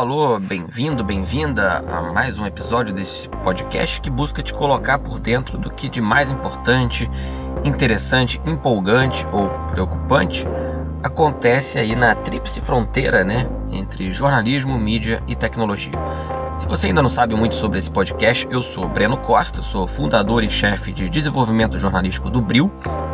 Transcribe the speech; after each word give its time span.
alô, 0.00 0.40
bem-vindo, 0.40 1.04
bem-vinda 1.04 1.84
a 1.86 2.00
mais 2.00 2.38
um 2.38 2.46
episódio 2.46 2.94
desse 2.94 3.28
podcast 3.28 4.00
que 4.00 4.08
busca 4.08 4.42
te 4.42 4.50
colocar 4.50 4.98
por 4.98 5.20
dentro 5.20 5.58
do 5.58 5.70
que 5.70 5.90
de 5.90 6.00
mais 6.00 6.30
importante, 6.30 7.08
interessante, 7.64 8.40
empolgante 8.46 9.26
ou 9.30 9.50
preocupante 9.70 10.46
acontece 11.02 11.78
aí 11.78 11.94
na 11.94 12.14
tríplice 12.14 12.62
fronteira, 12.62 13.22
né, 13.24 13.46
entre 13.70 14.10
jornalismo, 14.10 14.78
mídia 14.78 15.22
e 15.28 15.34
tecnologia. 15.34 15.92
Se 16.56 16.66
você 16.66 16.86
ainda 16.86 17.02
não 17.02 17.10
sabe 17.10 17.34
muito 17.34 17.54
sobre 17.54 17.78
esse 17.78 17.90
podcast, 17.90 18.48
eu 18.50 18.62
sou 18.62 18.88
Breno 18.88 19.18
Costa, 19.18 19.60
sou 19.60 19.86
fundador 19.86 20.42
e 20.42 20.48
chefe 20.48 20.94
de 20.94 21.10
desenvolvimento 21.10 21.78
jornalístico 21.78 22.30
do 22.30 22.40
Bril, 22.40 22.72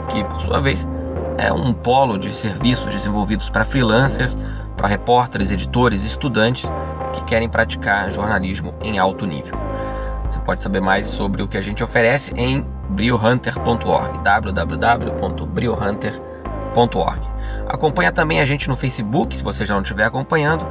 que 0.08 0.22
por 0.22 0.40
sua 0.40 0.60
vez 0.60 0.86
é 1.36 1.52
um 1.52 1.72
polo 1.72 2.16
de 2.16 2.32
serviços 2.32 2.92
desenvolvidos 2.92 3.50
para 3.50 3.64
freelancers 3.64 4.36
para 4.76 4.88
repórteres, 4.88 5.50
editores 5.50 6.04
estudantes 6.04 6.70
que 7.16 7.24
querem 7.24 7.48
praticar 7.48 8.10
jornalismo 8.10 8.74
em 8.82 8.98
alto 8.98 9.26
nível. 9.26 9.54
Você 10.24 10.38
pode 10.40 10.62
saber 10.62 10.80
mais 10.80 11.06
sobre 11.06 11.42
o 11.42 11.48
que 11.48 11.56
a 11.56 11.60
gente 11.60 11.82
oferece 11.82 12.32
em 12.34 12.64
briohunter.org, 12.90 14.18
www.briohunter.org. 14.22 17.20
Acompanha 17.68 18.12
também 18.12 18.40
a 18.40 18.44
gente 18.44 18.68
no 18.68 18.76
Facebook, 18.76 19.36
se 19.36 19.42
você 19.42 19.64
já 19.64 19.74
não 19.74 19.82
estiver 19.82 20.04
acompanhando, 20.04 20.66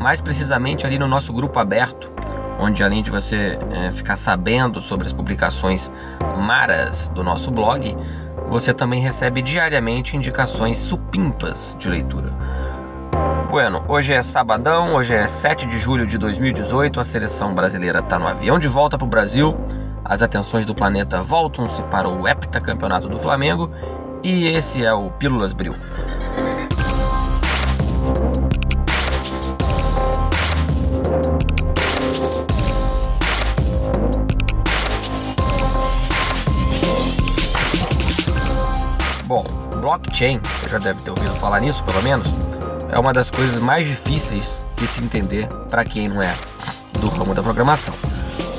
mais 0.00 0.20
precisamente 0.20 0.86
ali 0.86 0.98
no 0.98 1.08
nosso 1.08 1.32
grupo 1.32 1.58
aberto, 1.58 2.12
onde 2.58 2.82
além 2.82 3.02
de 3.02 3.10
você 3.10 3.58
é, 3.70 3.90
ficar 3.90 4.16
sabendo 4.16 4.80
sobre 4.80 5.06
as 5.06 5.12
publicações 5.12 5.90
maras 6.36 7.08
do 7.08 7.22
nosso 7.22 7.50
blog, 7.50 7.96
você 8.48 8.72
também 8.72 9.00
recebe 9.00 9.42
diariamente 9.42 10.16
indicações 10.16 10.76
supimpas 10.76 11.76
de 11.78 11.88
leitura. 11.88 12.32
Bueno, 13.56 13.82
hoje 13.88 14.12
é 14.12 14.20
sabadão, 14.20 14.92
hoje 14.96 15.14
é 15.14 15.26
7 15.26 15.66
de 15.66 15.80
julho 15.80 16.06
de 16.06 16.18
2018, 16.18 17.00
a 17.00 17.04
seleção 17.04 17.54
brasileira 17.54 18.00
está 18.00 18.18
no 18.18 18.28
avião 18.28 18.58
de 18.58 18.68
volta 18.68 18.98
para 18.98 19.06
o 19.06 19.08
Brasil, 19.08 19.56
as 20.04 20.20
atenções 20.20 20.66
do 20.66 20.74
planeta 20.74 21.22
voltam-se 21.22 21.82
para 21.84 22.06
o 22.06 22.28
heptacampeonato 22.28 23.08
do 23.08 23.18
Flamengo 23.18 23.70
e 24.22 24.46
esse 24.48 24.84
é 24.84 24.92
o 24.92 25.10
Pílulas 25.10 25.54
Bril. 25.54 25.72
Bom, 39.24 39.44
blockchain, 39.80 40.40
você 40.42 40.68
já 40.68 40.78
deve 40.78 41.00
ter 41.00 41.08
ouvido 41.08 41.34
falar 41.36 41.60
nisso, 41.60 41.82
pelo 41.84 42.02
menos, 42.02 42.30
é 42.88 42.98
uma 42.98 43.12
das 43.12 43.30
coisas 43.30 43.60
mais 43.60 43.86
difíceis 43.86 44.66
de 44.76 44.86
se 44.86 45.02
entender 45.02 45.48
para 45.70 45.84
quem 45.84 46.08
não 46.08 46.22
é 46.22 46.34
do 47.00 47.08
ramo 47.08 47.34
da 47.34 47.42
programação. 47.42 47.94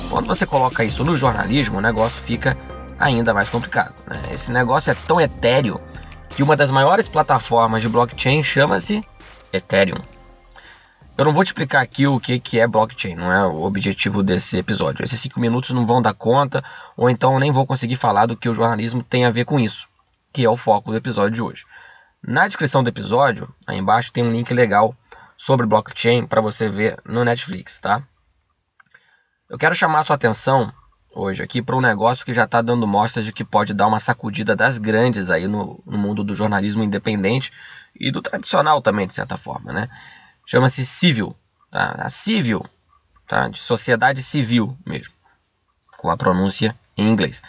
Quando 0.10 0.28
você 0.28 0.46
coloca 0.46 0.84
isso 0.84 1.04
no 1.04 1.16
jornalismo, 1.16 1.78
o 1.78 1.82
negócio 1.82 2.22
fica 2.24 2.58
ainda 3.00 3.34
mais 3.34 3.50
complicado. 3.50 3.94
Né? 4.08 4.20
Esse 4.34 4.52
negócio 4.52 4.92
é 4.92 4.96
tão 5.08 5.20
etéreo 5.20 5.80
que 6.30 6.44
uma 6.44 6.56
das 6.56 6.72
maiores 6.72 7.08
plataformas 7.08 7.82
de 7.82 7.90
blockchain 7.90 8.44
chama-se 8.44 9.04
Ethereum. 9.52 9.98
Eu 11.18 11.26
não 11.26 11.34
vou 11.34 11.44
te 11.44 11.48
explicar 11.48 11.82
aqui 11.82 12.06
o 12.06 12.20
que, 12.20 12.40
que 12.40 12.60
é 12.60 12.68
blockchain, 12.68 13.16
não 13.16 13.32
é 13.32 13.44
o 13.44 13.64
objetivo 13.64 14.22
desse 14.22 14.58
episódio. 14.60 15.04
Esses 15.04 15.20
cinco 15.20 15.40
minutos 15.40 15.72
não 15.72 15.84
vão 15.84 16.00
dar 16.00 16.14
conta, 16.14 16.64
ou 16.96 17.10
então 17.10 17.40
nem 17.40 17.52
vou 17.52 17.66
conseguir 17.66 17.96
falar 17.96 18.28
do 18.28 18.38
que 18.38 18.48
o 18.48 18.54
jornalismo 18.54 19.02
tem 19.02 19.26
a 19.26 19.32
ver 19.32 19.44
com 19.44 19.60
isso, 19.60 19.88
que 20.32 20.46
é 20.46 20.50
o 20.50 20.56
foco 20.56 20.92
do 20.92 20.98
episódio 20.98 21.32
de 21.32 21.42
hoje. 21.42 21.66
Na 22.22 22.48
descrição 22.48 22.84
do 22.84 22.90
episódio, 22.90 23.54
aí 23.68 23.78
embaixo 23.78 24.12
tem 24.12 24.24
um 24.24 24.32
link 24.32 24.54
legal 24.54 24.96
sobre 25.38 25.66
blockchain 25.66 26.26
para 26.26 26.42
você 26.42 26.68
ver 26.68 27.00
no 27.06 27.24
Netflix, 27.24 27.80
tá? 27.80 28.02
Eu 29.50 29.58
quero 29.58 29.76
chamar 29.76 30.04
sua 30.04 30.16
atenção 30.16 30.74
hoje 31.14 31.44
aqui 31.44 31.62
para 31.62 31.76
um 31.76 31.82
negócio 31.82 32.26
que 32.26 32.34
já 32.34 32.44
está 32.44 32.62
dando 32.62 32.88
mostras 32.88 33.24
de 33.24 33.32
que 33.32 33.46
pode 33.46 33.74
dar 33.74 33.88
uma 33.88 34.00
sacudida 34.00 34.56
das 34.56 34.78
grandes 34.78 35.30
aí 35.30 35.48
no, 35.48 35.82
no, 35.86 35.98
mundo 35.98 36.24
do 36.24 36.34
jornalismo 36.34 36.84
independente 36.84 37.52
e 37.96 38.12
do 38.12 38.22
tradicional 38.22 38.82
também, 38.82 39.08
de 39.08 39.14
certa 39.14 39.38
forma, 39.38 39.72
né? 39.72 39.88
Chama-se 40.46 40.86
Civil, 40.86 41.36
tá? 41.72 41.96
A 42.00 42.10
Civil, 42.10 42.66
tá? 43.28 43.48
De 43.48 43.60
sociedade 43.60 44.24
civil 44.24 44.76
mesmo, 44.86 45.14
com 45.98 46.10
a 46.10 46.18
pronúncia 46.18 46.76
em 46.98 47.08
inglês. 47.08 47.44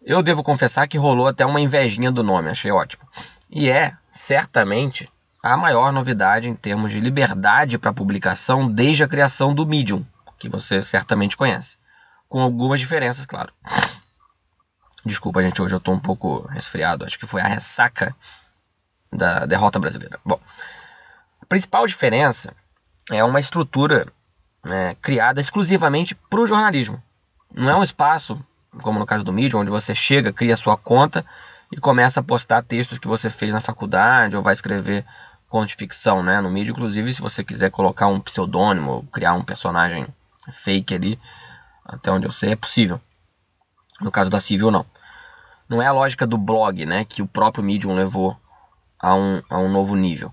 Eu 0.00 0.22
devo 0.22 0.42
confessar 0.42 0.86
que 0.88 0.96
rolou 0.96 1.26
até 1.26 1.44
uma 1.44 1.60
invejinha 1.60 2.10
do 2.10 2.22
nome, 2.22 2.48
achei 2.48 2.70
ótimo 2.70 3.02
e 3.50 3.68
é 3.68 3.96
certamente 4.12 5.10
a 5.42 5.56
maior 5.56 5.92
novidade 5.92 6.48
em 6.48 6.54
termos 6.54 6.92
de 6.92 7.00
liberdade 7.00 7.78
para 7.78 7.92
publicação 7.92 8.70
desde 8.70 9.02
a 9.02 9.08
criação 9.08 9.54
do 9.54 9.66
Medium, 9.66 10.04
que 10.38 10.48
você 10.48 10.80
certamente 10.80 11.36
conhece, 11.36 11.76
com 12.28 12.40
algumas 12.40 12.78
diferenças, 12.78 13.26
claro. 13.26 13.52
Desculpa, 15.04 15.42
gente, 15.42 15.60
hoje 15.60 15.74
eu 15.74 15.78
estou 15.78 15.94
um 15.94 16.00
pouco 16.00 16.46
resfriado, 16.48 17.04
acho 17.04 17.18
que 17.18 17.26
foi 17.26 17.40
a 17.40 17.48
ressaca 17.48 18.14
da 19.10 19.46
derrota 19.46 19.78
brasileira. 19.78 20.20
Bom, 20.24 20.38
a 21.40 21.46
principal 21.46 21.86
diferença 21.86 22.54
é 23.10 23.24
uma 23.24 23.40
estrutura 23.40 24.06
né, 24.62 24.94
criada 25.00 25.40
exclusivamente 25.40 26.14
para 26.14 26.40
o 26.40 26.46
jornalismo. 26.46 27.02
Não 27.52 27.70
é 27.70 27.76
um 27.76 27.82
espaço, 27.82 28.38
como 28.82 28.98
no 28.98 29.06
caso 29.06 29.24
do 29.24 29.32
Medium, 29.32 29.60
onde 29.60 29.70
você 29.70 29.94
chega, 29.94 30.32
cria 30.32 30.54
sua 30.54 30.76
conta 30.76 31.24
e 31.72 31.76
começa 31.78 32.20
a 32.20 32.22
postar 32.22 32.62
textos 32.62 32.98
que 32.98 33.06
você 33.06 33.30
fez 33.30 33.52
na 33.52 33.60
faculdade 33.60 34.36
ou 34.36 34.42
vai 34.42 34.52
escrever 34.52 35.04
conto 35.48 35.68
de 35.68 35.76
ficção, 35.76 36.22
né? 36.22 36.40
No 36.40 36.50
mídia, 36.50 36.72
inclusive, 36.72 37.12
se 37.12 37.20
você 37.20 37.44
quiser 37.44 37.70
colocar 37.70 38.06
um 38.06 38.20
pseudônimo, 38.20 39.06
criar 39.12 39.34
um 39.34 39.44
personagem 39.44 40.06
fake 40.52 40.94
ali, 40.94 41.18
até 41.84 42.10
onde 42.10 42.26
eu 42.26 42.30
sei, 42.30 42.52
é 42.52 42.56
possível. 42.56 43.00
No 44.00 44.10
caso 44.10 44.30
da 44.30 44.40
Civil, 44.40 44.70
não. 44.70 44.86
Não 45.68 45.80
é 45.82 45.86
a 45.86 45.92
lógica 45.92 46.26
do 46.26 46.38
blog, 46.38 46.84
né? 46.86 47.04
Que 47.04 47.22
o 47.22 47.26
próprio 47.26 47.62
Medium 47.62 47.94
levou 47.94 48.36
a 48.98 49.14
um, 49.14 49.42
a 49.48 49.58
um 49.58 49.70
novo 49.70 49.94
nível. 49.94 50.32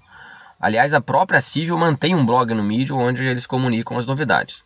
Aliás, 0.59 0.93
a 0.93 1.01
própria 1.01 1.41
Civil 1.41 1.77
mantém 1.77 2.15
um 2.15 2.25
blog 2.25 2.53
no 2.53 2.63
Medium 2.63 2.99
onde 2.99 3.23
eles 3.23 3.45
comunicam 3.45 3.97
as 3.97 4.05
novidades. 4.05 4.63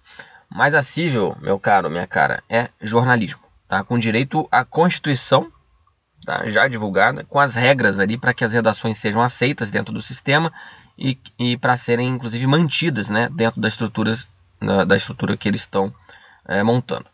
Mas 0.49 0.75
a 0.75 0.81
Civil, 0.81 1.35
meu 1.41 1.59
caro, 1.59 1.89
minha 1.89 2.07
cara, 2.07 2.43
é 2.49 2.69
jornalismo, 2.81 3.41
tá? 3.67 3.83
Com 3.83 3.97
direito 3.97 4.47
à 4.51 4.63
Constituição 4.63 5.51
tá, 6.25 6.49
já 6.49 6.67
divulgada, 6.67 7.23
com 7.23 7.39
as 7.39 7.55
regras 7.55 7.99
ali 7.99 8.17
para 8.17 8.33
que 8.33 8.43
as 8.43 8.53
redações 8.53 8.97
sejam 8.97 9.21
aceitas 9.21 9.69
dentro 9.69 9.93
do 9.93 10.01
sistema 10.01 10.51
e, 10.97 11.17
e 11.37 11.57
para 11.57 11.77
serem 11.77 12.09
inclusive 12.09 12.45
mantidas 12.47 13.09
né, 13.09 13.29
dentro 13.31 13.59
das 13.59 13.73
estruturas, 13.73 14.27
da, 14.87 14.95
estrutura 14.95 15.35
que 15.37 15.47
eles 15.47 15.61
estão 15.61 15.93
é, 16.47 16.61
montando. 16.63 17.05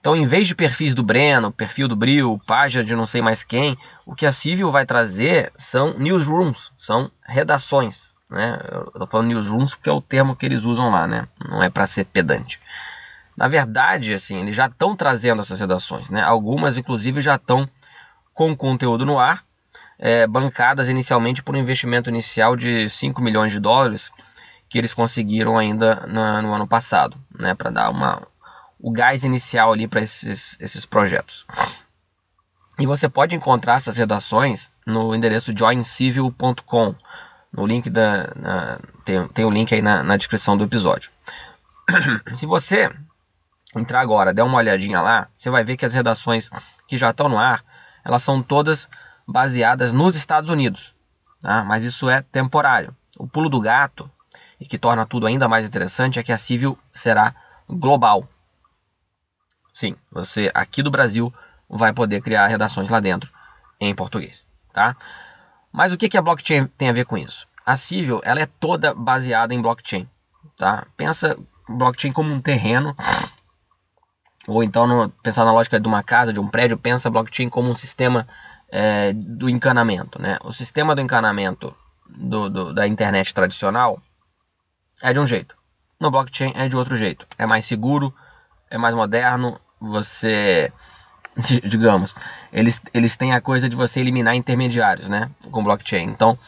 Então, 0.00 0.14
em 0.14 0.26
vez 0.26 0.46
de 0.46 0.54
perfis 0.54 0.94
do 0.94 1.02
Breno, 1.02 1.50
perfil 1.50 1.88
do 1.88 1.96
Bril, 1.96 2.40
página 2.46 2.84
de 2.84 2.94
não 2.94 3.04
sei 3.04 3.20
mais 3.20 3.42
quem, 3.42 3.76
o 4.06 4.14
que 4.14 4.26
a 4.26 4.32
Civil 4.32 4.70
vai 4.70 4.86
trazer 4.86 5.52
são 5.56 5.98
newsrooms, 5.98 6.70
são 6.78 7.10
redações. 7.26 8.12
Né? 8.30 8.60
Eu 8.70 8.84
estou 8.88 9.06
falando 9.06 9.28
newsrooms 9.28 9.74
porque 9.74 9.90
é 9.90 9.92
o 9.92 10.00
termo 10.00 10.36
que 10.36 10.46
eles 10.46 10.64
usam 10.64 10.90
lá, 10.90 11.06
né? 11.06 11.26
não 11.48 11.62
é 11.62 11.68
para 11.68 11.86
ser 11.86 12.04
pedante. 12.04 12.60
Na 13.38 13.46
verdade, 13.46 14.14
assim, 14.14 14.40
eles 14.40 14.56
já 14.56 14.66
estão 14.66 14.96
trazendo 14.96 15.40
essas 15.40 15.60
redações, 15.60 16.10
né? 16.10 16.20
Algumas, 16.20 16.76
inclusive, 16.76 17.20
já 17.20 17.36
estão 17.36 17.68
com 18.38 18.54
conteúdo 18.54 19.04
no 19.04 19.18
ar, 19.18 19.44
é, 19.98 20.24
bancadas 20.24 20.88
inicialmente 20.88 21.42
por 21.42 21.56
um 21.56 21.58
investimento 21.58 22.08
inicial 22.08 22.54
de 22.54 22.88
5 22.88 23.20
milhões 23.20 23.50
de 23.50 23.58
dólares 23.58 24.12
que 24.68 24.78
eles 24.78 24.94
conseguiram 24.94 25.58
ainda 25.58 26.06
na, 26.06 26.40
no 26.40 26.54
ano 26.54 26.64
passado, 26.64 27.16
né, 27.36 27.52
para 27.56 27.68
dar 27.68 27.90
uma, 27.90 28.22
o 28.78 28.92
gás 28.92 29.24
inicial 29.24 29.72
ali 29.72 29.88
para 29.88 30.02
esses, 30.02 30.56
esses 30.60 30.86
projetos. 30.86 31.44
E 32.78 32.86
você 32.86 33.08
pode 33.08 33.34
encontrar 33.34 33.74
essas 33.74 33.96
redações 33.96 34.70
no 34.86 35.12
endereço 35.16 35.52
joincivil.com. 35.52 36.94
No 37.52 37.66
link 37.66 37.90
da, 37.90 38.32
na, 38.36 38.78
tem, 39.04 39.26
tem 39.28 39.44
o 39.44 39.50
link 39.50 39.74
aí 39.74 39.82
na, 39.82 40.04
na 40.04 40.16
descrição 40.16 40.56
do 40.56 40.62
episódio. 40.62 41.10
Se 42.38 42.46
você 42.46 42.88
entrar 43.74 44.00
agora, 44.00 44.32
der 44.32 44.44
uma 44.44 44.58
olhadinha 44.58 45.00
lá, 45.00 45.26
você 45.36 45.50
vai 45.50 45.64
ver 45.64 45.76
que 45.76 45.84
as 45.84 45.94
redações 45.94 46.48
que 46.86 46.96
já 46.96 47.10
estão 47.10 47.28
no 47.28 47.36
ar 47.36 47.64
elas 48.04 48.22
são 48.22 48.42
todas 48.42 48.88
baseadas 49.26 49.92
nos 49.92 50.16
Estados 50.16 50.48
Unidos, 50.48 50.94
tá? 51.40 51.64
mas 51.64 51.84
isso 51.84 52.08
é 52.08 52.22
temporário. 52.22 52.94
O 53.18 53.26
pulo 53.26 53.48
do 53.48 53.60
gato, 53.60 54.10
e 54.60 54.66
que 54.66 54.78
torna 54.78 55.06
tudo 55.06 55.26
ainda 55.26 55.48
mais 55.48 55.64
interessante, 55.64 56.18
é 56.18 56.22
que 56.22 56.32
a 56.32 56.38
Civil 56.38 56.78
será 56.92 57.34
global. 57.68 58.28
Sim, 59.72 59.94
você 60.10 60.50
aqui 60.54 60.82
do 60.82 60.90
Brasil 60.90 61.32
vai 61.68 61.92
poder 61.92 62.22
criar 62.22 62.46
redações 62.46 62.88
lá 62.88 63.00
dentro 63.00 63.30
em 63.80 63.94
português, 63.94 64.44
tá? 64.72 64.96
Mas 65.72 65.92
o 65.92 65.96
que, 65.96 66.08
que 66.08 66.16
a 66.16 66.22
blockchain 66.22 66.66
tem 66.66 66.88
a 66.88 66.92
ver 66.92 67.04
com 67.04 67.16
isso? 67.16 67.46
A 67.64 67.76
Civil 67.76 68.20
ela 68.24 68.40
é 68.40 68.46
toda 68.46 68.94
baseada 68.94 69.54
em 69.54 69.60
blockchain, 69.60 70.08
tá? 70.56 70.86
Pensa 70.96 71.38
blockchain 71.68 72.12
como 72.12 72.32
um 72.32 72.40
terreno 72.40 72.96
ou 74.48 74.64
então 74.64 74.86
no, 74.86 75.10
pensar 75.10 75.44
na 75.44 75.52
lógica 75.52 75.78
de 75.78 75.86
uma 75.86 76.02
casa, 76.02 76.32
de 76.32 76.40
um 76.40 76.48
prédio, 76.48 76.78
pensa 76.78 77.10
blockchain 77.10 77.50
como 77.50 77.70
um 77.70 77.74
sistema 77.74 78.26
é, 78.70 79.12
do 79.12 79.48
encanamento. 79.48 80.20
Né? 80.20 80.38
O 80.42 80.52
sistema 80.52 80.94
do 80.94 81.02
encanamento 81.02 81.76
do, 82.08 82.48
do, 82.48 82.72
da 82.72 82.88
internet 82.88 83.34
tradicional 83.34 84.00
é 85.02 85.12
de 85.12 85.20
um 85.20 85.26
jeito. 85.26 85.54
No 86.00 86.10
blockchain 86.10 86.52
é 86.54 86.66
de 86.66 86.76
outro 86.76 86.96
jeito. 86.96 87.26
É 87.36 87.44
mais 87.44 87.66
seguro, 87.66 88.14
é 88.70 88.78
mais 88.78 88.94
moderno. 88.94 89.60
Você, 89.80 90.72
digamos, 91.36 92.16
eles, 92.50 92.80
eles 92.94 93.16
têm 93.16 93.34
a 93.34 93.40
coisa 93.42 93.68
de 93.68 93.76
você 93.76 94.00
eliminar 94.00 94.34
intermediários, 94.34 95.08
né? 95.10 95.30
Com 95.52 95.62
blockchain. 95.62 96.04
Então, 96.04 96.38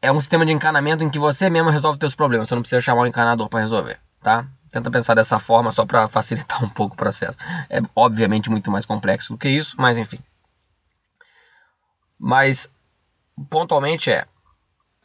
é 0.00 0.10
um 0.10 0.18
sistema 0.18 0.46
de 0.46 0.52
encanamento 0.52 1.04
em 1.04 1.10
que 1.10 1.18
você 1.18 1.50
mesmo 1.50 1.68
resolve 1.68 1.98
seus 2.00 2.14
problemas. 2.14 2.48
Você 2.48 2.54
não 2.54 2.62
precisa 2.62 2.80
chamar 2.80 3.02
um 3.02 3.06
encanador 3.06 3.48
para 3.50 3.60
resolver, 3.60 3.98
tá? 4.22 4.46
Tenta 4.70 4.90
pensar 4.90 5.14
dessa 5.14 5.38
forma 5.38 5.70
só 5.70 5.86
para 5.86 6.08
facilitar 6.08 6.62
um 6.64 6.68
pouco 6.68 6.94
o 6.94 6.98
processo. 6.98 7.38
É 7.70 7.80
obviamente 7.94 8.50
muito 8.50 8.70
mais 8.70 8.86
complexo 8.86 9.32
do 9.32 9.38
que 9.38 9.48
isso, 9.48 9.76
mas 9.78 9.98
enfim. 9.98 10.18
Mas 12.18 12.70
pontualmente 13.48 14.10
é 14.10 14.26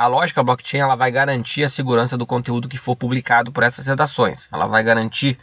a 0.01 0.07
lógica 0.07 0.41
blockchain 0.41 0.81
ela 0.81 0.95
vai 0.95 1.11
garantir 1.11 1.63
a 1.63 1.69
segurança 1.69 2.17
do 2.17 2.25
conteúdo 2.25 2.67
que 2.67 2.77
for 2.77 2.95
publicado 2.95 3.51
por 3.51 3.61
essas 3.61 3.85
redações. 3.85 4.49
Ela 4.51 4.65
vai 4.65 4.83
garantir 4.83 5.37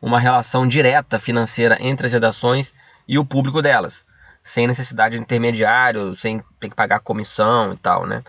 uma 0.00 0.20
relação 0.20 0.68
direta 0.68 1.18
financeira 1.18 1.78
entre 1.80 2.06
as 2.06 2.12
redações 2.12 2.72
e 3.08 3.18
o 3.18 3.24
público 3.24 3.60
delas, 3.60 4.06
sem 4.40 4.68
necessidade 4.68 5.16
de 5.16 5.20
intermediário, 5.20 6.14
sem 6.14 6.38
ter 6.60 6.68
que 6.68 6.76
pagar 6.76 7.00
comissão 7.00 7.72
e 7.72 7.76
tal, 7.76 8.06
né? 8.06 8.22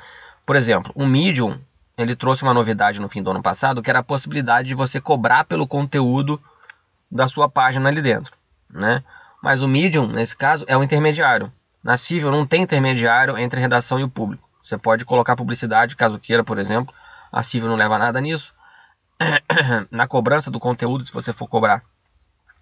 Por 0.43 0.55
exemplo, 0.55 0.91
o 0.95 1.05
Medium 1.05 1.59
ele 1.97 2.15
trouxe 2.15 2.43
uma 2.43 2.53
novidade 2.53 2.99
no 2.99 3.09
fim 3.09 3.23
do 3.23 3.31
ano 3.31 3.41
passado, 3.41 3.81
que 3.81 3.89
era 3.89 3.99
a 3.99 4.03
possibilidade 4.03 4.67
de 4.67 4.73
você 4.73 4.99
cobrar 4.99 5.45
pelo 5.45 5.67
conteúdo 5.67 6.41
da 7.09 7.27
sua 7.27 7.49
página 7.49 7.89
ali 7.89 8.01
dentro, 8.01 8.35
né? 8.69 9.03
Mas 9.41 9.61
o 9.61 9.67
Medium, 9.67 10.07
nesse 10.07 10.35
caso, 10.35 10.65
é 10.67 10.75
um 10.75 10.83
intermediário. 10.83 11.51
Na 11.83 11.97
Civil 11.97 12.31
não 12.31 12.47
tem 12.47 12.63
intermediário 12.63 13.37
entre 13.37 13.59
a 13.59 13.61
redação 13.61 13.99
e 13.99 14.03
o 14.03 14.09
público. 14.09 14.49
Você 14.63 14.77
pode 14.77 15.05
colocar 15.05 15.35
publicidade, 15.35 15.95
caso 15.95 16.19
queira, 16.19 16.43
por 16.43 16.57
exemplo. 16.57 16.93
A 17.31 17.43
Civil 17.43 17.69
não 17.69 17.75
leva 17.75 17.99
nada 17.99 18.19
nisso. 18.19 18.53
Na 19.91 20.07
cobrança 20.07 20.49
do 20.49 20.59
conteúdo, 20.59 21.05
se 21.05 21.13
você 21.13 21.31
for 21.31 21.47
cobrar, 21.47 21.83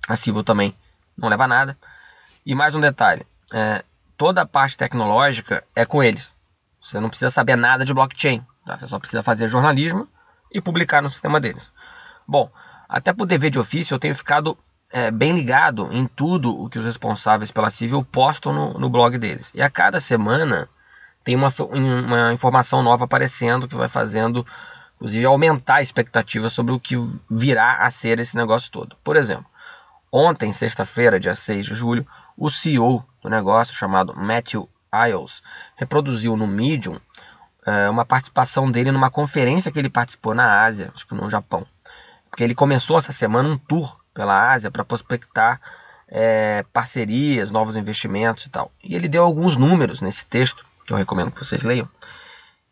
a 0.08 0.18
Civil 0.18 0.44
também 0.44 0.76
não 1.18 1.30
leva 1.30 1.48
nada. 1.48 1.78
E 2.46 2.54
mais 2.54 2.76
um 2.76 2.82
detalhe: 2.82 3.26
é, 3.54 3.84
toda 4.18 4.42
a 4.42 4.46
parte 4.46 4.78
tecnológica 4.78 5.64
é 5.74 5.86
com 5.86 6.04
eles. 6.04 6.36
Você 6.82 7.00
não 7.00 7.08
precisa 7.08 7.30
saber 7.30 7.56
nada 7.56 7.86
de 7.86 7.94
blockchain. 7.94 8.46
Tá? 8.66 8.78
Você 8.78 8.88
só 8.88 9.00
precisa 9.00 9.24
fazer 9.24 9.48
jornalismo 9.48 10.08
e 10.52 10.62
publicar 10.62 11.02
no 11.02 11.10
sistema 11.10 11.40
deles. 11.40 11.72
Bom, 12.28 12.50
até 12.88 13.12
por 13.12 13.26
dever 13.26 13.50
de 13.50 13.60
ofício, 13.60 13.96
eu 13.96 14.00
tenho 14.00 14.16
ficado 14.16 14.58
é, 14.90 15.10
bem 15.10 15.34
ligado 15.34 15.90
em 15.92 16.06
tudo 16.06 16.56
o 16.56 16.70
que 16.70 16.78
os 16.78 16.86
responsáveis 16.86 17.52
pela 17.52 17.72
Civil 17.72 18.04
postam 18.04 18.54
no, 18.54 18.80
no 18.80 18.90
blog 18.90 19.18
deles. 19.18 19.52
E 19.56 19.62
a 19.62 19.70
cada 19.70 20.00
semana 20.00 20.70
tem 21.24 21.36
uma, 21.36 21.50
uma 21.72 22.34
informação 22.34 22.84
nova 22.84 23.06
aparecendo 23.06 23.68
que 23.68 23.76
vai 23.76 23.88
fazendo, 23.88 24.46
inclusive, 24.96 25.26
aumentar 25.26 25.76
a 25.76 25.82
expectativa 25.82 26.50
sobre 26.50 26.74
o 26.74 26.80
que 26.80 26.96
virá 27.30 27.78
a 27.78 27.90
ser 27.90 28.20
esse 28.20 28.36
negócio 28.36 28.72
todo. 28.72 28.96
Por 29.04 29.16
exemplo, 29.16 29.46
ontem, 30.12 30.52
sexta-feira, 30.52 31.20
dia 31.20 31.34
6 31.34 31.66
de 31.66 31.74
julho, 31.74 32.06
o 32.38 32.50
CEO 32.50 33.04
do 33.22 33.30
negócio, 33.30 33.74
chamado 33.74 34.14
Matthew 34.16 34.70
Isles, 35.08 35.42
reproduziu 35.76 36.38
no 36.38 36.46
Medium 36.46 37.00
é, 37.66 37.90
uma 37.90 38.06
participação 38.06 38.70
dele 38.70 38.92
numa 38.92 39.10
conferência 39.10 39.72
que 39.72 39.80
ele 39.80 39.90
participou 39.90 40.34
na 40.34 40.64
Ásia, 40.64 40.92
acho 40.94 41.08
que 41.08 41.16
no 41.16 41.30
Japão. 41.30 41.66
Porque 42.30 42.44
ele 42.44 42.56
começou 42.56 42.98
essa 42.98 43.12
semana 43.12 43.50
um 43.50 43.58
tour 43.58 43.98
pela 44.14 44.52
Ásia 44.52 44.72
para 44.72 44.84
prospectar 44.84 45.62
é, 46.08 46.64
parcerias, 46.74 47.50
novos 47.50 47.76
investimentos 47.76 48.46
e 48.46 48.50
tal. 48.50 48.72
E 48.84 48.96
ele 48.96 49.08
deu 49.08 49.24
alguns 49.24 49.56
números 49.56 50.02
nesse 50.02 50.26
texto 50.26 50.66
que 50.86 50.94
eu 50.94 50.98
recomendo 50.98 51.32
que 51.32 51.44
vocês 51.44 51.64
leiam, 51.64 51.88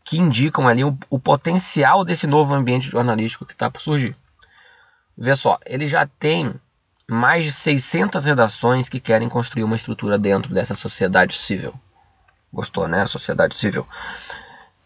que 0.03 0.17
indicam 0.17 0.67
ali 0.67 0.83
o, 0.83 0.97
o 1.09 1.19
potencial 1.19 2.03
desse 2.03 2.27
novo 2.27 2.53
ambiente 2.53 2.89
jornalístico 2.89 3.45
que 3.45 3.53
está 3.53 3.69
por 3.69 3.81
surgir. 3.81 4.15
Vê 5.17 5.35
só, 5.35 5.59
ele 5.65 5.87
já 5.87 6.07
tem 6.07 6.53
mais 7.07 7.43
de 7.43 7.51
600 7.51 8.25
redações 8.25 8.87
que 8.87 8.99
querem 8.99 9.27
construir 9.27 9.63
uma 9.63 9.75
estrutura 9.75 10.17
dentro 10.17 10.53
dessa 10.53 10.73
sociedade 10.73 11.37
civil. 11.37 11.73
Gostou, 12.53 12.87
né? 12.87 13.05
Sociedade 13.05 13.55
civil. 13.55 13.87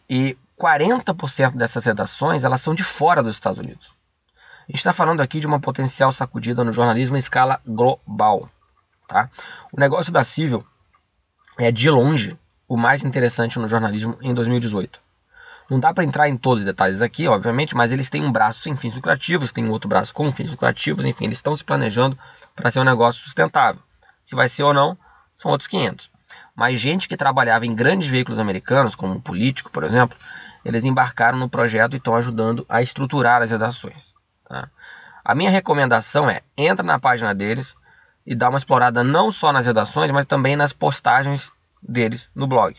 E 0.10 0.38
40% 0.60 1.56
dessas 1.56 1.86
redações 1.86 2.44
elas 2.44 2.62
são 2.62 2.74
de 2.74 2.84
fora 2.84 3.22
dos 3.22 3.34
Estados 3.34 3.60
Unidos. 3.60 3.92
A 4.68 4.72
gente 4.72 4.78
está 4.78 4.94
falando 4.94 5.22
aqui 5.22 5.40
de 5.40 5.48
uma 5.48 5.60
potencial 5.60 6.12
sacudida 6.12 6.64
no 6.64 6.74
jornalismo 6.74 7.16
em 7.16 7.20
escala 7.20 7.62
global. 7.66 8.50
Tá? 9.08 9.30
O 9.72 9.80
negócio 9.80 10.12
da 10.12 10.24
Civil 10.24 10.66
é 11.60 11.72
de 11.72 11.90
longe 11.90 12.38
o 12.68 12.76
mais 12.76 13.04
interessante 13.04 13.60
no 13.60 13.68
jornalismo 13.68 14.18
em 14.22 14.34
2018. 14.34 15.00
Não 15.70 15.80
dá 15.80 15.94
para 15.94 16.04
entrar 16.04 16.30
em 16.30 16.38
todos 16.38 16.60
os 16.60 16.66
detalhes 16.66 17.02
aqui, 17.02 17.28
obviamente, 17.28 17.76
mas 17.76 17.92
eles 17.92 18.10
têm 18.10 18.24
um 18.24 18.32
braço 18.32 18.62
sem 18.62 18.76
fins 18.76 18.94
lucrativos, 18.94 19.52
tem 19.52 19.66
um 19.66 19.72
outro 19.72 19.90
braço 19.90 20.14
com 20.14 20.32
fins 20.32 20.52
lucrativos, 20.52 21.06
enfim, 21.06 21.26
eles 21.26 21.38
estão 21.38 21.56
se 21.56 21.64
planejando 21.64 22.18
para 22.56 22.70
ser 22.70 22.80
um 22.80 22.84
negócio 22.84 23.24
sustentável. 23.24 23.82
Se 24.24 24.36
vai 24.36 24.48
ser 24.48 24.64
ou 24.64 24.74
não, 24.74 24.98
são 25.36 25.52
outros 25.52 25.68
500. 25.68 26.10
Mas 26.56 26.80
gente 26.80 27.08
que 27.08 27.18
trabalhava 27.18 27.66
em 27.66 27.76
grandes 27.76 28.08
veículos 28.08 28.40
americanos, 28.40 28.96
como 28.96 29.16
o 29.16 29.22
político, 29.22 29.70
por 29.70 29.84
exemplo, 29.84 30.18
eles 30.64 30.84
embarcaram 30.84 31.38
no 31.38 31.50
projeto 31.50 31.94
e 31.94 31.98
estão 31.98 32.16
ajudando 32.16 32.66
a 32.70 32.82
estruturar 32.82 33.42
as 33.42 33.52
redações. 33.52 34.14
Tá? 34.48 34.70
A 35.24 35.36
minha 35.36 35.52
recomendação 35.52 36.30
é 36.30 36.42
entra 36.58 36.86
na 36.86 37.00
página 37.00 37.36
deles 37.36 37.76
e 38.26 38.34
dá 38.34 38.50
uma 38.50 38.58
explorada 38.58 39.04
não 39.04 39.30
só 39.30 39.52
nas 39.52 39.68
redações, 39.68 40.12
mas 40.12 40.26
também 40.26 40.56
nas 40.56 40.72
postagens 40.72 41.52
deles 41.82 42.30
no 42.34 42.48
blog. 42.48 42.76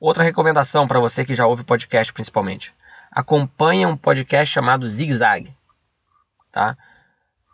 Outra 0.00 0.24
recomendação 0.24 0.88
para 0.88 1.00
você 1.00 1.24
que 1.24 1.34
já 1.34 1.46
ouve 1.46 1.64
podcast 1.64 2.12
principalmente. 2.12 2.74
Acompanhe 3.10 3.86
um 3.86 3.96
podcast 3.96 4.52
chamado 4.52 4.86
Zig 4.86 5.12
Zag. 5.14 5.54
Tá? 6.50 6.76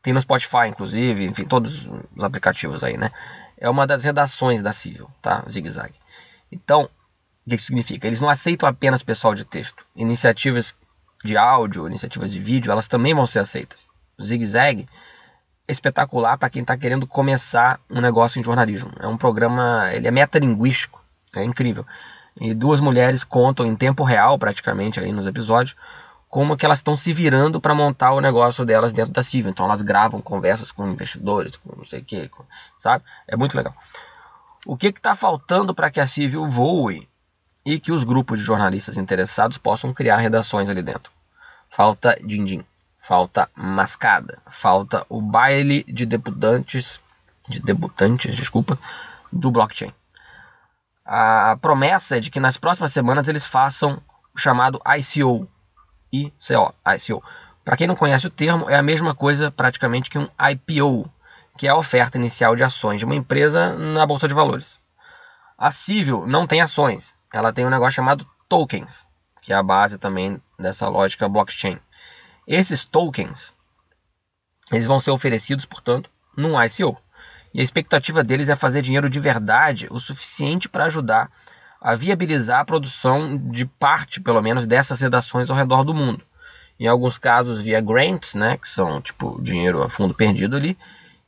Tem 0.02 0.12
no 0.12 0.20
Spotify, 0.20 0.66
inclusive, 0.68 1.24
enfim, 1.24 1.44
todos 1.44 1.88
os 2.16 2.24
aplicativos 2.24 2.82
aí, 2.82 2.96
né? 2.96 3.10
É 3.62 3.70
uma 3.70 3.86
das 3.86 4.02
redações 4.02 4.60
da 4.60 4.72
Civil, 4.72 5.08
tá? 5.22 5.44
Zig 5.48 5.68
Zag. 5.68 5.92
Então, 6.50 6.90
o 7.46 7.50
que 7.50 7.56
significa? 7.56 8.08
Eles 8.08 8.20
não 8.20 8.28
aceitam 8.28 8.68
apenas 8.68 9.04
pessoal 9.04 9.36
de 9.36 9.44
texto. 9.44 9.86
Iniciativas 9.94 10.74
de 11.24 11.36
áudio, 11.36 11.86
iniciativas 11.86 12.32
de 12.32 12.40
vídeo, 12.40 12.72
elas 12.72 12.88
também 12.88 13.14
vão 13.14 13.24
ser 13.24 13.38
aceitas. 13.38 13.86
O 14.18 14.24
Zig 14.24 14.44
Zag 14.44 14.88
espetacular 15.68 16.36
para 16.38 16.50
quem 16.50 16.62
está 16.62 16.76
querendo 16.76 17.06
começar 17.06 17.78
um 17.88 18.00
negócio 18.00 18.40
em 18.40 18.42
jornalismo. 18.42 18.90
É 18.98 19.06
um 19.06 19.16
programa, 19.16 19.92
ele 19.92 20.08
é 20.08 20.10
metalinguístico, 20.10 21.00
é 21.32 21.44
incrível. 21.44 21.86
E 22.40 22.54
duas 22.54 22.80
mulheres 22.80 23.22
contam 23.22 23.64
em 23.64 23.76
tempo 23.76 24.02
real, 24.02 24.36
praticamente, 24.40 24.98
aí 24.98 25.12
nos 25.12 25.24
episódios, 25.24 25.76
como 26.32 26.56
que 26.56 26.64
elas 26.64 26.78
estão 26.78 26.96
se 26.96 27.12
virando 27.12 27.60
para 27.60 27.74
montar 27.74 28.12
o 28.12 28.20
negócio 28.22 28.64
delas 28.64 28.90
dentro 28.90 29.12
da 29.12 29.22
Civil. 29.22 29.50
Então 29.50 29.66
elas 29.66 29.82
gravam 29.82 30.22
conversas 30.22 30.72
com 30.72 30.88
investidores, 30.88 31.56
com 31.58 31.76
não 31.76 31.84
sei 31.84 32.00
o 32.00 32.04
que, 32.04 32.30
sabe? 32.78 33.04
É 33.28 33.36
muito 33.36 33.54
legal. 33.54 33.74
O 34.64 34.74
que 34.74 34.86
está 34.86 35.14
faltando 35.14 35.74
para 35.74 35.90
que 35.90 36.00
a 36.00 36.06
Civil 36.06 36.48
voe 36.48 37.06
e 37.66 37.78
que 37.78 37.92
os 37.92 38.02
grupos 38.02 38.38
de 38.38 38.46
jornalistas 38.46 38.96
interessados 38.96 39.58
possam 39.58 39.92
criar 39.92 40.16
redações 40.16 40.70
ali 40.70 40.82
dentro? 40.82 41.12
Falta 41.68 42.16
din-din 42.24 42.64
falta 42.98 43.50
mascada, 43.54 44.38
falta 44.48 45.04
o 45.10 45.20
baile 45.20 45.84
de 45.86 46.06
debutantes, 46.06 46.98
de 47.46 47.60
debutantes, 47.60 48.34
desculpa, 48.34 48.78
do 49.30 49.50
blockchain. 49.50 49.92
A 51.04 51.58
promessa 51.60 52.16
é 52.16 52.20
de 52.20 52.30
que 52.30 52.40
nas 52.40 52.56
próximas 52.56 52.90
semanas 52.90 53.28
eles 53.28 53.46
façam 53.46 54.00
o 54.34 54.38
chamado 54.38 54.80
ICO, 54.96 55.46
ICO, 56.12 56.74
ICO. 56.86 57.24
Para 57.64 57.76
quem 57.76 57.86
não 57.86 57.96
conhece 57.96 58.26
o 58.26 58.30
termo, 58.30 58.68
é 58.68 58.76
a 58.76 58.82
mesma 58.82 59.14
coisa 59.14 59.50
praticamente 59.50 60.10
que 60.10 60.18
um 60.18 60.28
IPO, 60.50 61.10
que 61.56 61.66
é 61.66 61.70
a 61.70 61.76
oferta 61.76 62.18
inicial 62.18 62.54
de 62.54 62.62
ações 62.62 62.98
de 62.98 63.04
uma 63.04 63.14
empresa 63.14 63.72
na 63.74 64.04
bolsa 64.04 64.28
de 64.28 64.34
valores. 64.34 64.80
A 65.56 65.70
Civil 65.70 66.26
não 66.26 66.46
tem 66.46 66.60
ações, 66.60 67.14
ela 67.32 67.52
tem 67.52 67.64
um 67.64 67.70
negócio 67.70 67.94
chamado 67.94 68.26
tokens, 68.48 69.06
que 69.40 69.52
é 69.52 69.56
a 69.56 69.62
base 69.62 69.96
também 69.96 70.40
dessa 70.58 70.88
lógica 70.88 71.28
blockchain. 71.28 71.78
Esses 72.46 72.84
tokens 72.84 73.54
eles 74.70 74.86
vão 74.86 75.00
ser 75.00 75.10
oferecidos, 75.10 75.64
portanto, 75.64 76.10
num 76.36 76.60
ICO. 76.62 76.96
E 77.54 77.60
a 77.60 77.64
expectativa 77.64 78.24
deles 78.24 78.48
é 78.48 78.56
fazer 78.56 78.80
dinheiro 78.80 79.10
de 79.10 79.20
verdade 79.20 79.86
o 79.90 79.98
suficiente 79.98 80.68
para 80.68 80.84
ajudar 80.84 81.30
a 81.82 81.94
viabilizar 81.94 82.60
a 82.60 82.64
produção 82.64 83.36
de 83.36 83.66
parte, 83.66 84.20
pelo 84.20 84.40
menos, 84.40 84.66
dessas 84.66 85.00
redações 85.00 85.50
ao 85.50 85.56
redor 85.56 85.82
do 85.82 85.92
mundo. 85.92 86.22
Em 86.78 86.86
alguns 86.86 87.18
casos 87.18 87.60
via 87.60 87.80
grants, 87.80 88.34
né, 88.34 88.56
que 88.56 88.68
são 88.68 89.00
tipo 89.00 89.40
dinheiro 89.42 89.82
a 89.82 89.90
fundo 89.90 90.14
perdido 90.14 90.56
ali, 90.56 90.78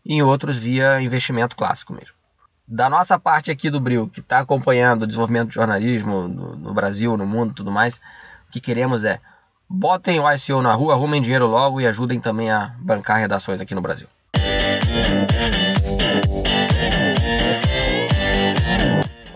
em 0.07 0.23
outros 0.23 0.57
via 0.57 1.01
investimento 1.01 1.57
clássico 1.57 1.93
mesmo. 1.93 2.15
Da 2.67 2.89
nossa 2.89 3.19
parte 3.19 3.51
aqui 3.51 3.69
do 3.69 3.81
Bril, 3.81 4.09
que 4.09 4.21
está 4.21 4.39
acompanhando 4.39 5.03
o 5.03 5.07
desenvolvimento 5.07 5.49
do 5.49 5.55
jornalismo 5.55 6.29
no, 6.29 6.57
no 6.57 6.73
Brasil, 6.73 7.17
no 7.17 7.27
mundo 7.27 7.53
tudo 7.53 7.71
mais, 7.71 8.01
o 8.49 8.53
que 8.53 8.61
queremos 8.61 9.05
é 9.05 9.21
Botem 9.69 10.21
o 10.21 10.31
ICO 10.31 10.61
na 10.61 10.75
rua, 10.75 10.95
arrumem 10.95 11.23
dinheiro 11.23 11.47
logo 11.47 11.81
e 11.81 11.87
ajudem 11.87 12.21
também 12.21 12.51
a 12.51 12.75
bancar 12.79 13.19
redações 13.19 13.61
aqui 13.61 13.75
no 13.75 13.81
Brasil. 13.81 14.07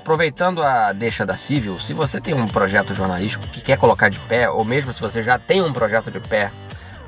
Aproveitando 0.08 0.62
a 0.62 0.90
deixa 0.90 1.26
da 1.26 1.36
Civil, 1.36 1.78
se 1.78 1.92
você 1.92 2.18
tem 2.18 2.32
um 2.32 2.46
projeto 2.46 2.94
jornalístico 2.94 3.46
que 3.48 3.60
quer 3.60 3.76
colocar 3.76 4.08
de 4.08 4.18
pé, 4.20 4.48
ou 4.48 4.64
mesmo 4.64 4.90
se 4.90 5.02
você 5.02 5.22
já 5.22 5.38
tem 5.38 5.60
um 5.60 5.70
projeto 5.70 6.10
de 6.10 6.18
pé, 6.18 6.50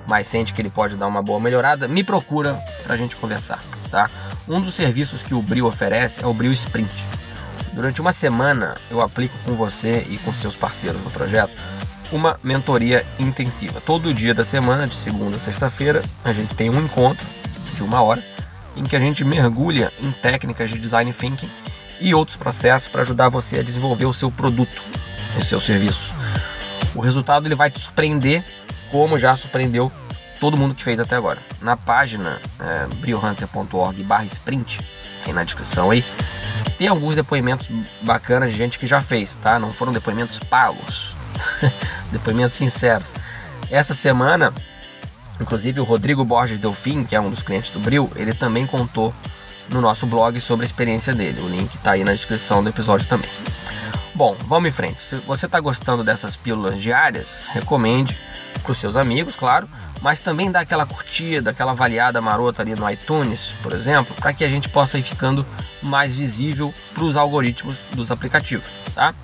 mas 0.07 0.27
sente 0.27 0.53
que 0.53 0.61
ele 0.61 0.69
pode 0.69 0.97
dar 0.97 1.07
uma 1.07 1.23
boa 1.23 1.41
melhorada, 1.41 1.89
me 1.89 2.05
procura 2.05 2.59
para 2.83 2.93
a 2.93 2.97
gente 2.99 3.17
conversar, 3.17 3.59
tá? 3.91 4.11
Um 4.47 4.61
dos 4.61 4.75
serviços 4.75 5.23
que 5.23 5.33
o 5.33 5.41
Bril 5.41 5.65
oferece 5.65 6.23
é 6.23 6.27
o 6.27 6.35
Bril 6.35 6.53
Sprint. 6.53 6.93
Durante 7.73 8.03
uma 8.03 8.13
semana 8.13 8.77
eu 8.91 9.01
aplico 9.01 9.35
com 9.47 9.55
você 9.55 10.07
e 10.11 10.19
com 10.19 10.31
seus 10.35 10.55
parceiros 10.55 11.03
no 11.03 11.11
projeto 11.11 11.57
uma 12.13 12.39
mentoria 12.43 13.07
intensiva. 13.19 13.81
Todo 13.81 14.13
dia 14.13 14.35
da 14.35 14.45
semana, 14.45 14.87
de 14.87 14.97
segunda 14.97 15.37
a 15.37 15.41
sexta-feira, 15.41 16.03
a 16.23 16.35
gente 16.35 16.55
tem 16.55 16.69
um 16.69 16.79
encontro 16.79 17.27
de 17.75 17.83
uma 17.83 18.03
hora 18.03 18.23
em 18.77 18.85
que 18.85 18.95
a 18.95 19.01
gente 19.01 19.25
mergulha 19.25 19.91
em 19.99 20.13
técnicas 20.13 20.69
de 20.69 20.79
design 20.79 21.11
thinking 21.15 21.51
e 22.01 22.15
outros 22.15 22.37
processos 22.37 22.89
para 22.89 23.03
ajudar 23.03 23.29
você 23.29 23.59
a 23.59 23.63
desenvolver 23.63 24.07
o 24.07 24.13
seu 24.13 24.31
produto, 24.31 24.83
o 25.39 25.45
seu 25.45 25.61
serviço. 25.61 26.13
O 26.95 27.01
resultado 27.01 27.47
ele 27.47 27.55
vai 27.55 27.71
te 27.71 27.79
surpreender, 27.79 28.45
como 28.91 29.19
já 29.19 29.37
surpreendeu 29.37 29.93
todo 30.41 30.57
mundo 30.57 30.75
que 30.75 30.83
fez 30.83 30.99
até 30.99 31.15
agora. 31.15 31.39
Na 31.61 31.77
página 31.77 32.41
é, 32.59 32.87
briohunter.org/sprint, 32.97 34.81
aí 35.27 35.33
na 35.33 35.45
descrição 35.45 35.91
aí, 35.91 36.05
tem 36.79 36.89
alguns 36.89 37.15
depoimentos 37.15 37.69
bacanas 38.01 38.51
de 38.51 38.57
gente 38.57 38.79
que 38.79 38.87
já 38.87 39.01
fez, 39.01 39.37
tá? 39.37 39.59
Não 39.59 39.71
foram 39.71 39.93
depoimentos 39.93 40.39
pagos, 40.39 41.15
depoimentos 42.11 42.57
sinceros. 42.57 43.13
Essa 43.71 43.95
semana, 43.95 44.53
inclusive 45.39 45.79
o 45.79 45.85
Rodrigo 45.85 46.25
Borges 46.25 46.59
Delfim, 46.59 47.05
que 47.05 47.15
é 47.15 47.21
um 47.21 47.31
dos 47.31 47.43
clientes 47.43 47.71
do 47.71 47.79
Bril, 47.79 48.11
ele 48.17 48.33
também 48.33 48.67
contou 48.67 49.15
no 49.71 49.81
nosso 49.81 50.07
blog 50.07 50.41
sobre 50.41 50.65
a 50.65 50.67
experiência 50.67 51.15
dele. 51.15 51.41
O 51.41 51.47
link 51.49 51.75
está 51.75 51.93
aí 51.93 52.05
na 52.05 52.13
descrição 52.13 52.63
do 52.63 52.69
episódio 52.69 53.07
também. 53.07 53.31
Bom, 54.15 54.37
vamos 54.47 54.69
em 54.69 54.73
frente. 54.73 55.03
Se 55.03 55.17
você 55.17 55.47
está 55.47 55.61
gostando 55.61 56.05
dessas 56.05 56.37
pílulas 56.37 56.81
diárias, 56.81 57.47
recomende 57.47 58.19
para 58.63 58.73
os 58.73 58.79
seus 58.79 58.97
amigos, 58.97 59.37
claro, 59.37 59.69
mas 60.03 60.21
também 60.21 60.51
dá 60.51 60.61
aquela 60.61 60.85
curtida, 60.85 61.51
aquela 61.51 61.73
avaliada 61.73 62.21
marota 62.21 62.63
ali 62.63 62.75
no 62.75 62.89
iTunes, 62.91 63.55
por 63.63 63.73
exemplo, 63.73 64.15
para 64.17 64.33
que 64.33 64.45
a 64.45 64.49
gente 64.49 64.69
possa 64.69 64.99
ir 64.99 65.03
ficando 65.03 65.47
mais 65.83 66.15
visível 66.15 66.75
para 66.93 67.05
os 67.05 67.17
algoritmos 67.17 67.79
dos 67.93 68.11
aplicativos, 68.11 68.67
tá? 68.95 69.15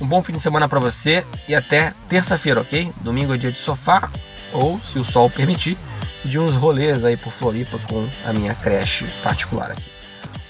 Um 0.00 0.06
bom 0.06 0.22
fim 0.22 0.32
de 0.32 0.40
semana 0.40 0.68
para 0.68 0.80
você 0.80 1.24
e 1.46 1.54
até 1.54 1.92
terça-feira, 2.08 2.60
ok? 2.60 2.92
Domingo 3.00 3.34
é 3.34 3.36
dia 3.36 3.52
de 3.52 3.58
sofá 3.58 4.10
ou, 4.52 4.80
se 4.80 4.98
o 4.98 5.04
sol 5.04 5.30
permitir, 5.30 5.76
de 6.24 6.38
uns 6.38 6.54
rolês 6.54 7.04
aí 7.04 7.16
por 7.16 7.32
Floripa 7.32 7.78
com 7.88 8.08
a 8.24 8.32
minha 8.32 8.54
creche 8.54 9.06
particular 9.22 9.70
aqui. 9.70 9.90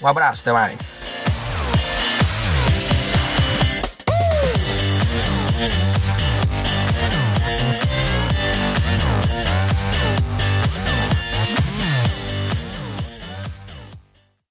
Um 0.01 0.07
abraço, 0.07 0.41
até 0.41 0.51
mais! 0.51 1.24